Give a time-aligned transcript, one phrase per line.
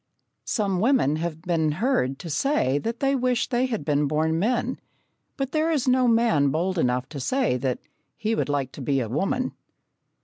[0.47, 4.79] Some women have been heard to say that they wish they had been born men,
[5.37, 7.77] but there is no man bold enough to say that
[8.17, 9.51] he would like to be a woman.